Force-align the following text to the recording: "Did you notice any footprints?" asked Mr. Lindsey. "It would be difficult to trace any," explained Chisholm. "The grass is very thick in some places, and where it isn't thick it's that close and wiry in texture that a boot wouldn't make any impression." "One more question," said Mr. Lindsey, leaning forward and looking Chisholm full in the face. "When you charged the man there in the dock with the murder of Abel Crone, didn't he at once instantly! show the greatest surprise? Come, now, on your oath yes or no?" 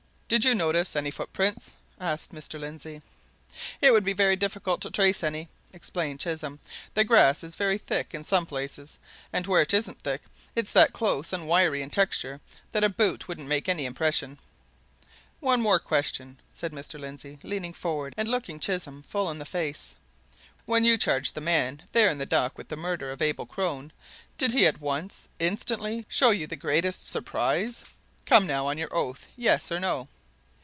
"Did 0.31 0.45
you 0.45 0.55
notice 0.55 0.95
any 0.95 1.11
footprints?" 1.11 1.73
asked 1.99 2.31
Mr. 2.31 2.57
Lindsey. 2.57 3.01
"It 3.81 3.91
would 3.91 4.05
be 4.05 4.13
difficult 4.37 4.79
to 4.79 4.89
trace 4.89 5.23
any," 5.25 5.49
explained 5.73 6.21
Chisholm. 6.21 6.59
"The 6.93 7.03
grass 7.03 7.43
is 7.43 7.57
very 7.57 7.77
thick 7.77 8.13
in 8.15 8.23
some 8.23 8.45
places, 8.45 8.97
and 9.33 9.45
where 9.45 9.61
it 9.61 9.73
isn't 9.73 10.01
thick 10.03 10.21
it's 10.55 10.71
that 10.71 10.93
close 10.93 11.33
and 11.33 11.49
wiry 11.49 11.81
in 11.81 11.89
texture 11.89 12.39
that 12.71 12.83
a 12.85 12.87
boot 12.87 13.27
wouldn't 13.27 13.49
make 13.49 13.67
any 13.67 13.83
impression." 13.83 14.39
"One 15.41 15.59
more 15.61 15.79
question," 15.79 16.39
said 16.49 16.71
Mr. 16.71 16.97
Lindsey, 16.97 17.37
leaning 17.43 17.73
forward 17.73 18.13
and 18.15 18.31
looking 18.31 18.57
Chisholm 18.61 19.03
full 19.03 19.29
in 19.31 19.37
the 19.37 19.45
face. 19.45 19.95
"When 20.65 20.85
you 20.85 20.97
charged 20.97 21.35
the 21.35 21.41
man 21.41 21.81
there 21.91 22.09
in 22.09 22.19
the 22.19 22.25
dock 22.25 22.57
with 22.57 22.69
the 22.69 22.77
murder 22.77 23.11
of 23.11 23.21
Abel 23.21 23.45
Crone, 23.45 23.91
didn't 24.37 24.57
he 24.57 24.65
at 24.65 24.79
once 24.79 25.27
instantly! 25.39 26.05
show 26.07 26.33
the 26.33 26.55
greatest 26.55 27.09
surprise? 27.09 27.83
Come, 28.25 28.47
now, 28.47 28.67
on 28.67 28.77
your 28.77 28.95
oath 28.95 29.27
yes 29.35 29.69
or 29.73 29.77
no?" 29.81 30.07